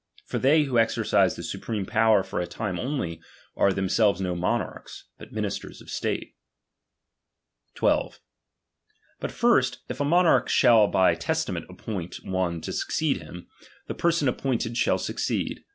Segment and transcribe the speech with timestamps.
[0.25, 3.21] For they who exercise the supreme power for a time only,
[3.55, 6.35] are themselves no monarchs, but ministers of state.
[7.75, 8.19] AmoBMch 12.
[9.19, 13.17] But first, if a monarch shall by testament the oommand of appoint onc to succeed
[13.17, 13.47] him,
[13.85, 15.65] the person appointed •by^ZmZlT shall succeed.